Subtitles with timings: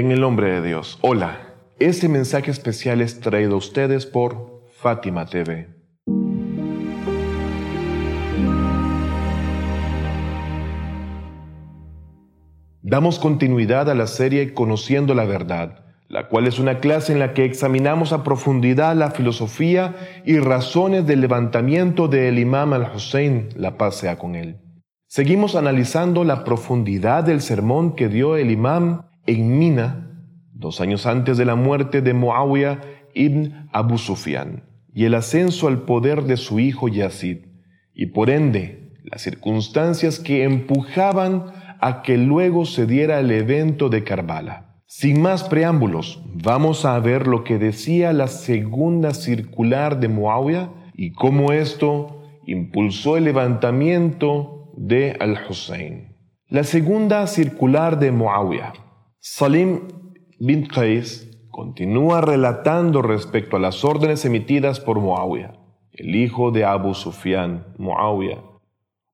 [0.00, 0.98] En el nombre de Dios.
[1.02, 1.52] Hola.
[1.78, 5.68] Este mensaje especial es traído a ustedes por Fátima TV.
[12.80, 17.34] Damos continuidad a la serie Conociendo la Verdad, la cual es una clase en la
[17.34, 23.96] que examinamos a profundidad la filosofía y razones del levantamiento del imam al-Hussein, la paz
[23.96, 24.62] sea con él.
[25.08, 30.10] Seguimos analizando la profundidad del sermón que dio el imam en Mina,
[30.52, 32.80] dos años antes de la muerte de Muawiyah
[33.14, 37.38] ibn Abu Sufyan, y el ascenso al poder de su hijo Yazid,
[37.94, 41.46] y por ende las circunstancias que empujaban
[41.80, 44.76] a que luego se diera el evento de Karbala.
[44.86, 51.12] Sin más preámbulos, vamos a ver lo que decía la segunda circular de Muawiyah y
[51.12, 56.16] cómo esto impulsó el levantamiento de Al-Hussein.
[56.48, 58.72] La segunda circular de Muawiyah
[59.22, 59.80] Salim
[60.38, 65.58] bin Qais continúa relatando respecto a las órdenes emitidas por Muawiyah,
[65.92, 68.42] el hijo de Abu Sufyan, Muawiyah.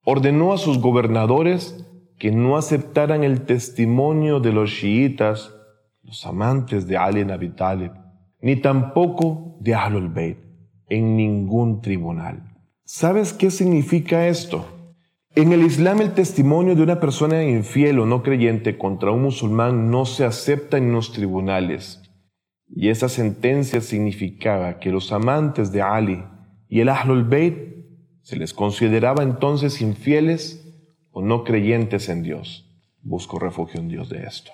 [0.04, 1.84] Ordenó a sus gobernadores
[2.20, 5.52] que no aceptaran el testimonio de los chiitas,
[6.04, 7.90] los amantes de Ali ibn Talib,
[8.40, 10.38] ni tampoco de Ahlul Bayt,
[10.88, 12.44] en ningún tribunal.
[12.84, 14.75] ¿Sabes qué significa esto?
[15.38, 19.90] En el Islam el testimonio de una persona infiel o no creyente contra un musulmán
[19.90, 22.02] no se acepta en los tribunales.
[22.66, 26.24] Y esa sentencia significaba que los amantes de Ali
[26.70, 27.54] y el Ahlul Bayt
[28.22, 30.74] se les consideraba entonces infieles
[31.10, 32.74] o no creyentes en Dios.
[33.02, 34.52] Busco refugio en Dios de esto.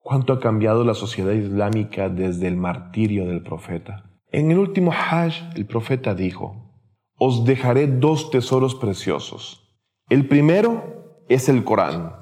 [0.00, 4.10] ¿Cuánto ha cambiado la sociedad islámica desde el martirio del profeta?
[4.32, 6.74] En el último Hajj el profeta dijo,
[7.16, 9.62] os dejaré dos tesoros preciosos
[10.08, 12.12] el primero es el Corán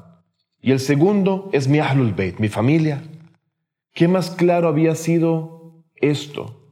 [0.62, 3.02] y el segundo es mi Ahlul Bayt, mi familia.
[3.92, 6.62] ¿Qué más claro había sido esto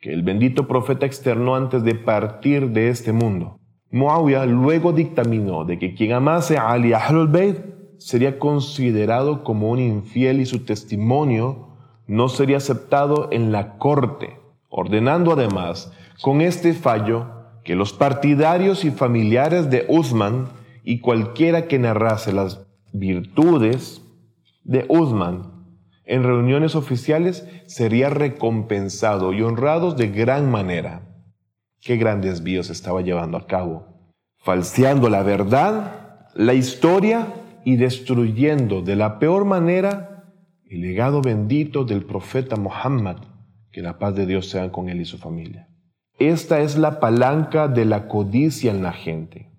[0.00, 3.58] que el bendito profeta externó antes de partir de este mundo?
[3.90, 7.58] Muawiyah luego dictaminó de que quien amase a Ali Ahlul Bayt
[7.98, 11.68] sería considerado como un infiel y su testimonio
[12.06, 18.90] no sería aceptado en la corte, ordenando además con este fallo que los partidarios y
[18.90, 20.48] familiares de Uthman
[20.84, 24.02] y cualquiera que narrase las virtudes
[24.64, 25.52] de Uthman
[26.04, 31.02] en reuniones oficiales sería recompensado y honrado de gran manera.
[31.80, 33.86] Qué grandes desvíos estaba llevando a cabo,
[34.38, 37.28] falseando la verdad, la historia
[37.64, 40.24] y destruyendo de la peor manera
[40.68, 43.18] el legado bendito del profeta Muhammad,
[43.70, 45.68] que la paz de Dios sea con él y su familia.
[46.28, 49.50] Esta es la palanca de la codicia en la gente.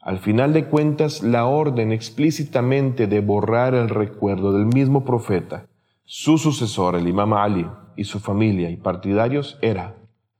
[0.00, 5.66] Al final de cuentas, la orden explícitamente de borrar el recuerdo del mismo profeta,
[6.06, 7.66] su sucesor, el imam Ali,
[7.96, 9.96] y su familia y partidarios era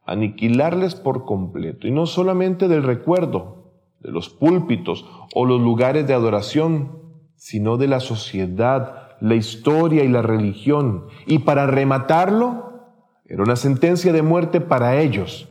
[0.06, 5.04] aniquilarles por completo, y no solamente del recuerdo, de los púlpitos
[5.34, 7.02] o los lugares de adoración,
[7.34, 11.08] sino de la sociedad, la historia y la religión.
[11.26, 12.80] Y para rematarlo,
[13.26, 15.50] era una sentencia de muerte para ellos,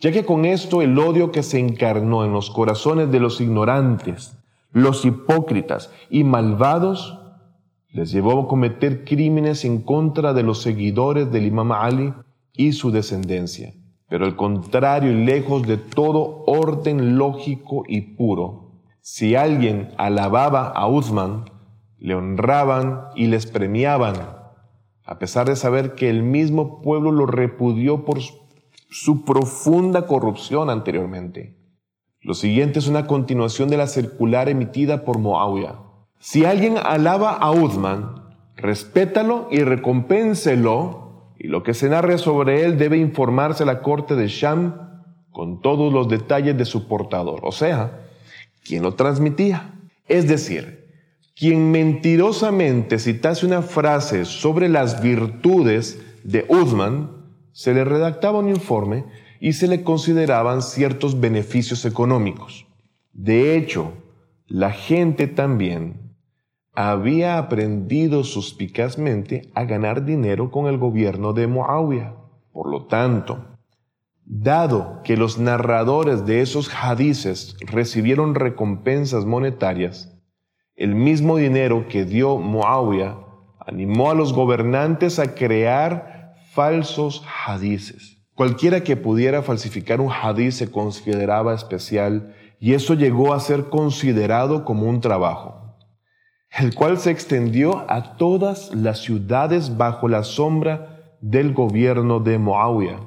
[0.00, 4.36] ya que con esto el odio que se encarnó en los corazones de los ignorantes,
[4.72, 7.18] los hipócritas y malvados,
[7.90, 12.14] les llevó a cometer crímenes en contra de los seguidores del imam Ali
[12.52, 13.74] y su descendencia.
[14.08, 20.88] Pero al contrario y lejos de todo orden lógico y puro, si alguien alababa a
[20.88, 21.44] Uthman,
[21.98, 24.14] le honraban y les premiaban,
[25.04, 28.20] a pesar de saber que el mismo pueblo lo repudió por
[28.90, 31.56] su profunda corrupción anteriormente.
[32.20, 35.76] Lo siguiente es una continuación de la circular emitida por Moawiyah.
[36.18, 38.16] Si alguien alaba a Uthman,
[38.56, 44.16] respétalo y recompénselo, y lo que se narre sobre él debe informarse a la corte
[44.16, 44.90] de Sham
[45.30, 48.02] con todos los detalles de su portador, o sea,
[48.64, 49.74] quien lo transmitía.
[50.06, 50.88] Es decir,
[51.34, 57.19] quien mentirosamente citase una frase sobre las virtudes de Uthman,
[57.60, 59.04] se le redactaba un informe
[59.38, 62.66] y se le consideraban ciertos beneficios económicos.
[63.12, 63.92] De hecho,
[64.46, 66.16] la gente también
[66.72, 72.14] había aprendido suspicazmente a ganar dinero con el gobierno de Muawiyah.
[72.50, 73.44] Por lo tanto,
[74.24, 80.18] dado que los narradores de esos hadices recibieron recompensas monetarias,
[80.76, 83.18] el mismo dinero que dio Muawiyah
[83.58, 86.19] animó a los gobernantes a crear
[86.60, 88.18] falsos hadices.
[88.34, 94.66] Cualquiera que pudiera falsificar un hadiz se consideraba especial y eso llegó a ser considerado
[94.66, 95.78] como un trabajo.
[96.50, 103.00] el cual se extendió a todas las ciudades bajo la sombra del gobierno de Moawia.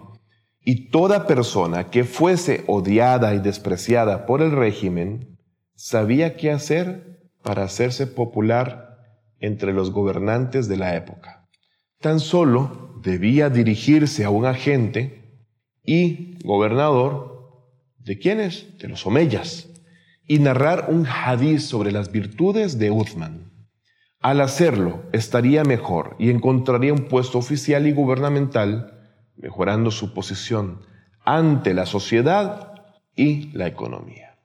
[0.65, 5.37] Y toda persona que fuese odiada y despreciada por el régimen
[5.75, 8.97] sabía qué hacer para hacerse popular
[9.39, 11.47] entre los gobernantes de la época.
[11.99, 15.21] Tan solo debía dirigirse a un agente
[15.83, 17.33] y gobernador
[17.99, 18.77] de quienes?
[18.79, 19.69] De los omeyas
[20.27, 23.51] y narrar un hadiz sobre las virtudes de Uthman.
[24.19, 29.01] Al hacerlo, estaría mejor y encontraría un puesto oficial y gubernamental,
[29.35, 30.81] mejorando su posición
[31.25, 32.73] ante la sociedad
[33.15, 34.39] y la economía.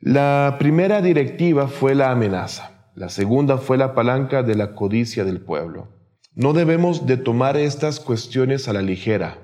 [0.00, 5.40] La primera directiva fue la amenaza, la segunda fue la palanca de la codicia del
[5.40, 5.95] pueblo.
[6.38, 9.38] No debemos de tomar estas cuestiones a la ligera.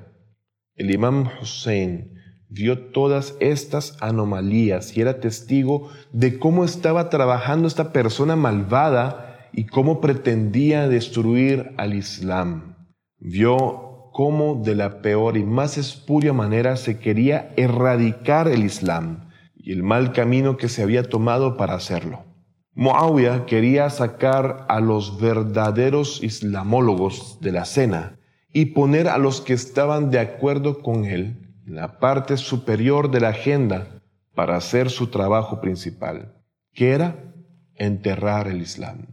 [0.75, 2.19] El imam Hussein
[2.51, 9.65] vio todas estas anomalías y era testigo de cómo estaba trabajando esta persona malvada y
[9.65, 12.77] cómo pretendía destruir al Islam.
[13.19, 19.73] Vio cómo de la peor y más espuria manera se quería erradicar el Islam y
[19.73, 22.32] el mal camino que se había tomado para hacerlo.
[22.75, 28.19] Muawiyah quería sacar a los verdaderos islamólogos de la cena
[28.53, 31.37] y poner a los que estaban de acuerdo con él
[31.67, 34.03] la parte superior de la agenda
[34.35, 36.35] para hacer su trabajo principal,
[36.73, 37.35] que era
[37.75, 39.07] enterrar el Islam,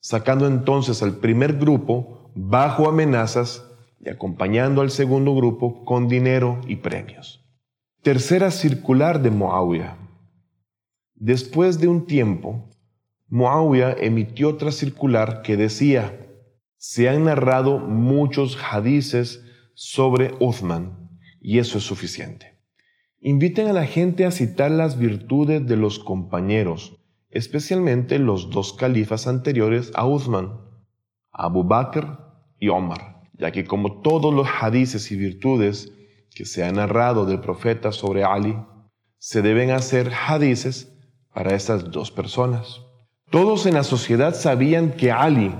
[0.00, 3.64] sacando entonces al primer grupo bajo amenazas
[4.00, 7.44] y acompañando al segundo grupo con dinero y premios.
[8.02, 9.96] Tercera circular de Muawiyah.
[11.16, 12.69] Después de un tiempo,
[13.30, 16.26] Muawiyah emitió otra circular que decía,
[16.76, 19.44] se han narrado muchos hadices
[19.74, 21.10] sobre Uthman,
[21.40, 22.58] y eso es suficiente.
[23.20, 26.96] Inviten a la gente a citar las virtudes de los compañeros,
[27.30, 30.58] especialmente los dos califas anteriores a Uthman,
[31.30, 32.18] Abu Bakr
[32.58, 35.92] y Omar, ya que como todos los hadices y virtudes
[36.34, 38.56] que se han narrado del profeta sobre Ali,
[39.18, 40.92] se deben hacer hadices
[41.32, 42.89] para estas dos personas.
[43.30, 45.54] Todos en la sociedad sabían que Ali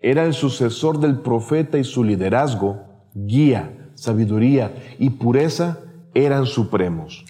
[0.00, 2.82] era el sucesor del profeta y su liderazgo,
[3.14, 5.78] guía, sabiduría y pureza
[6.14, 7.24] eran supremos.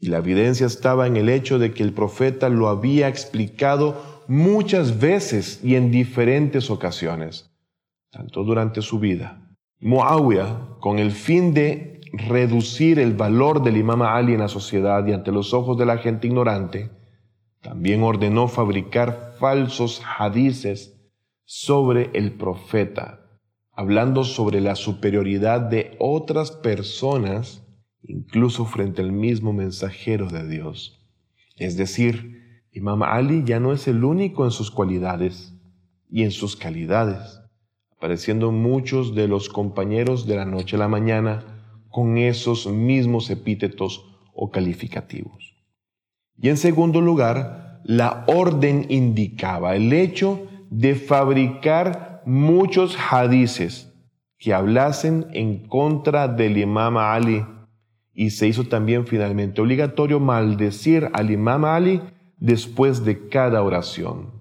[0.00, 4.98] Y la evidencia estaba en el hecho de que el profeta lo había explicado muchas
[4.98, 7.50] veces y en diferentes ocasiones,
[8.10, 9.40] tanto durante su vida.
[9.80, 15.12] Muawiyah, con el fin de reducir el valor del imam Ali en la sociedad y
[15.12, 16.90] ante los ojos de la gente ignorante,
[17.66, 20.96] también ordenó fabricar falsos hadices
[21.44, 23.26] sobre el profeta
[23.76, 27.62] hablando sobre la superioridad de otras personas,
[28.02, 31.06] incluso frente al mismo mensajero de Dios.
[31.56, 35.54] Es decir, Imam Ali ya no es el único en sus cualidades
[36.08, 37.40] y en sus calidades,
[37.94, 41.44] apareciendo muchos de los compañeros de la noche a la mañana
[41.90, 45.55] con esos mismos epítetos o calificativos.
[46.38, 53.92] Y en segundo lugar, la orden indicaba el hecho de fabricar muchos hadices
[54.38, 57.44] que hablasen en contra del imam Ali
[58.12, 62.02] y se hizo también finalmente obligatorio maldecir al imam Ali
[62.38, 64.32] después de cada oración.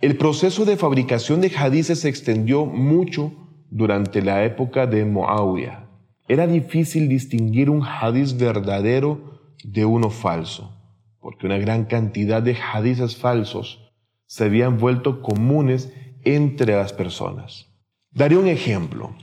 [0.00, 3.32] El proceso de fabricación de hadices se extendió mucho
[3.70, 5.88] durante la época de Muawiyah.
[6.26, 10.74] Era difícil distinguir un hadiz verdadero de uno falso,
[11.22, 13.92] porque una gran cantidad de hadices falsos
[14.26, 15.92] se habían vuelto comunes
[16.24, 17.70] entre las personas.
[18.10, 19.14] Daré un ejemplo.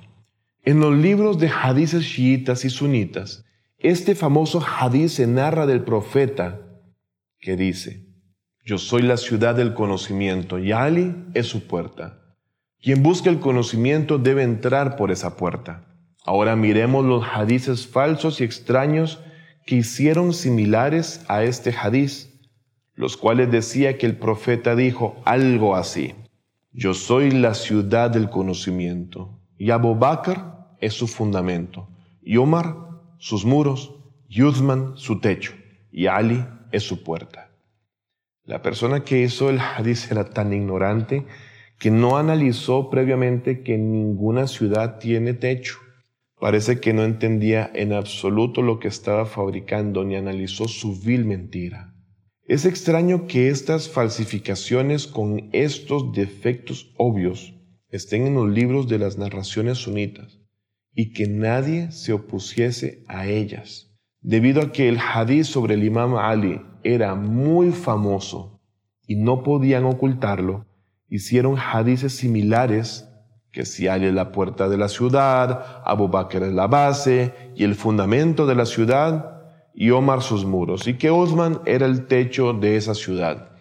[0.64, 3.46] En los libros de hadices chiitas y sunitas,
[3.78, 6.62] este famoso hadiz se narra del profeta
[7.40, 8.08] que dice,
[8.66, 12.38] yo soy la ciudad del conocimiento y Ali es su puerta.
[12.82, 15.86] Quien busca el conocimiento debe entrar por esa puerta.
[16.26, 19.20] Ahora miremos los hadices falsos y extraños
[19.70, 22.34] que hicieron similares a este hadiz,
[22.96, 26.16] los cuales decía que el profeta dijo algo así.
[26.72, 29.40] Yo soy la ciudad del conocimiento.
[29.60, 30.42] Y Abu Bakr
[30.80, 31.88] es su fundamento.
[32.24, 32.78] Y Omar
[33.20, 33.94] sus muros.
[34.28, 35.54] Y Uthman su techo.
[35.92, 37.52] Y Ali es su puerta.
[38.46, 41.28] La persona que hizo el hadith era tan ignorante
[41.78, 45.78] que no analizó previamente que ninguna ciudad tiene techo.
[46.40, 51.94] Parece que no entendía en absoluto lo que estaba fabricando ni analizó su vil mentira.
[52.46, 57.54] Es extraño que estas falsificaciones con estos defectos obvios
[57.90, 60.40] estén en los libros de las narraciones sunitas
[60.94, 63.92] y que nadie se opusiese a ellas,
[64.22, 68.62] debido a que el hadith sobre el imam Ali era muy famoso
[69.06, 70.66] y no podían ocultarlo,
[71.10, 73.09] hicieron hadices similares
[73.52, 77.76] que si es la puerta de la ciudad, Abu Bakr es la base y el
[77.76, 79.40] fundamento de la ciudad,
[79.74, 83.52] y Omar sus muros, y que Osman era el techo de esa ciudad,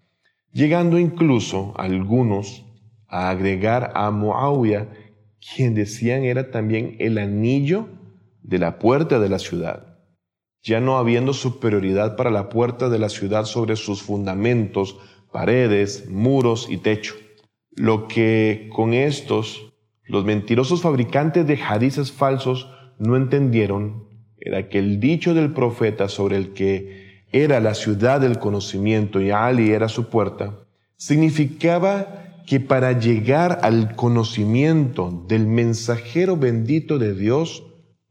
[0.52, 2.64] llegando incluso algunos
[3.06, 4.88] a agregar a Muawiyah,
[5.54, 7.88] quien decían era también el anillo
[8.42, 9.98] de la puerta de la ciudad,
[10.62, 14.98] ya no habiendo superioridad para la puerta de la ciudad sobre sus fundamentos,
[15.32, 17.14] paredes, muros y techo.
[17.70, 19.67] Lo que con estos
[20.08, 24.08] los mentirosos fabricantes de hadices falsos no entendieron
[24.40, 29.30] era que el dicho del profeta sobre el que era la ciudad del conocimiento y
[29.30, 30.60] Ali era su puerta,
[30.96, 37.64] significaba que para llegar al conocimiento del mensajero bendito de Dios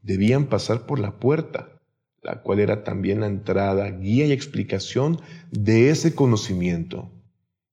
[0.03, 1.79] debían pasar por la puerta,
[2.21, 5.19] la cual era también la entrada, guía y explicación
[5.51, 7.11] de ese conocimiento.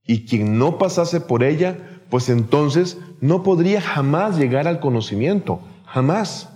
[0.06, 6.50] Y quien no pasase por ella pues entonces no podría jamás llegar al conocimiento, jamás.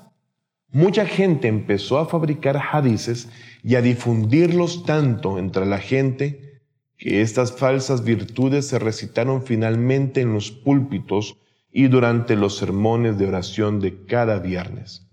[0.71, 3.29] Mucha gente empezó a fabricar hadices
[3.63, 6.63] y a difundirlos tanto entre la gente
[6.99, 11.37] que estas falsas virtudes se recitaron finalmente en los púlpitos
[11.73, 15.07] y durante los sermones de oración de cada viernes.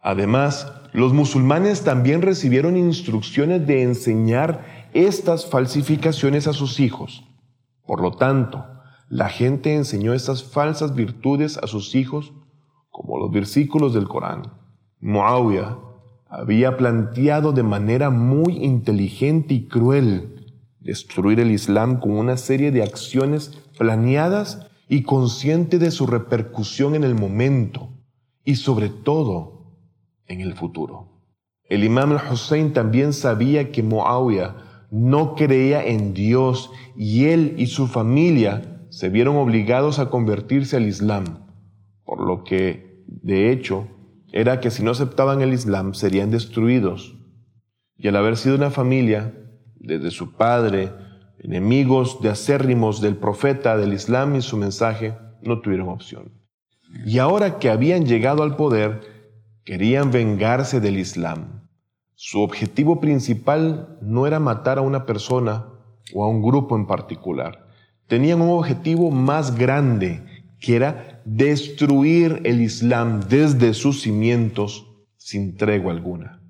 [0.00, 7.24] Además, los musulmanes también recibieron instrucciones de enseñar estas falsificaciones a sus hijos.
[7.86, 8.66] Por lo tanto,
[9.12, 12.32] la gente enseñó estas falsas virtudes a sus hijos,
[12.88, 14.54] como los versículos del Corán.
[15.00, 15.76] Muawiyah
[16.30, 22.82] había planteado de manera muy inteligente y cruel destruir el Islam con una serie de
[22.82, 27.90] acciones planeadas y consciente de su repercusión en el momento
[28.46, 29.74] y sobre todo
[30.26, 31.08] en el futuro.
[31.64, 34.56] El imam al-Hussein también sabía que Muawiyah
[34.90, 40.86] no creía en Dios y él y su familia se vieron obligados a convertirse al
[40.86, 41.46] Islam,
[42.04, 43.88] por lo que, de hecho,
[44.32, 47.16] era que si no aceptaban el Islam serían destruidos.
[47.96, 49.32] Y al haber sido una familia,
[49.76, 50.92] desde su padre,
[51.38, 56.30] enemigos de acérrimos del profeta, del Islam y su mensaje, no tuvieron opción.
[57.06, 59.00] Y ahora que habían llegado al poder,
[59.64, 61.66] querían vengarse del Islam.
[62.14, 65.66] Su objetivo principal no era matar a una persona
[66.12, 67.71] o a un grupo en particular,
[68.12, 70.20] tenían un objetivo más grande,
[70.60, 76.42] que era destruir el Islam desde sus cimientos sin tregua alguna.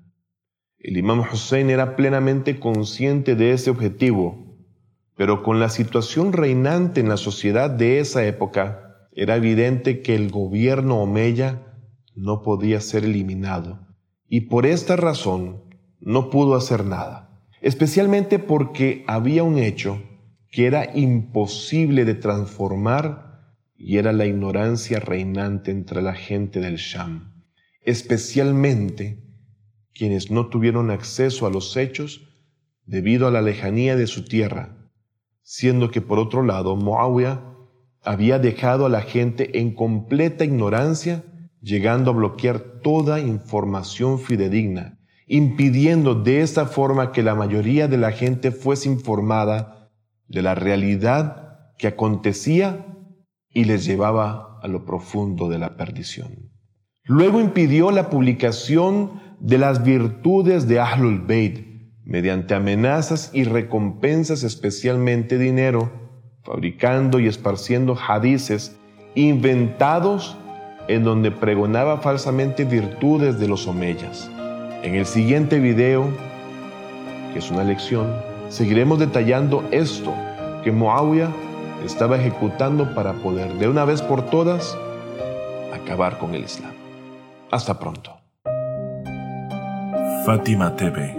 [0.77, 4.57] El imam Hussein era plenamente consciente de ese objetivo,
[5.15, 10.31] pero con la situación reinante en la sociedad de esa época, era evidente que el
[10.31, 11.61] gobierno omeya
[12.13, 13.87] no podía ser eliminado,
[14.27, 15.63] y por esta razón
[16.01, 20.01] no pudo hacer nada, especialmente porque había un hecho
[20.53, 27.43] que era imposible de transformar y era la ignorancia reinante entre la gente del Sham,
[27.81, 29.23] especialmente
[29.95, 32.29] quienes no tuvieron acceso a los hechos
[32.85, 34.91] debido a la lejanía de su tierra,
[35.41, 37.41] siendo que por otro lado Muawiyah
[38.03, 41.23] había dejado a la gente en completa ignorancia,
[41.61, 48.11] llegando a bloquear toda información fidedigna, impidiendo de esta forma que la mayoría de la
[48.11, 49.79] gente fuese informada
[50.27, 52.85] de la realidad que acontecía
[53.49, 56.51] y les llevaba a lo profundo de la perdición.
[57.05, 61.73] Luego impidió la publicación de las virtudes de Ahlul Bayt
[62.05, 65.91] mediante amenazas y recompensas, especialmente dinero,
[66.43, 68.77] fabricando y esparciendo hadices
[69.15, 70.37] inventados
[70.87, 74.29] en donde pregonaba falsamente virtudes de los omeyas.
[74.83, 76.09] En el siguiente video,
[77.31, 78.13] que es una lección,
[78.53, 80.13] seguiremos detallando esto
[80.63, 81.31] que Muawiyah
[81.83, 84.77] estaba ejecutando para poder de una vez por todas
[85.73, 86.71] acabar con el Islam.
[87.51, 88.15] Hasta pronto.
[90.25, 91.17] Fátima TV,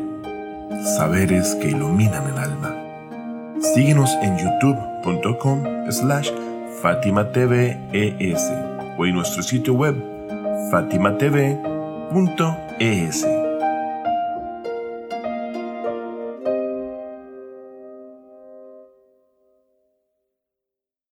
[0.97, 2.75] saberes que iluminan el alma.
[3.75, 6.31] Síguenos en youtube.com slash
[6.81, 7.77] Fátima TV
[8.97, 9.97] o en nuestro sitio web
[10.71, 11.35] fatimatv.es.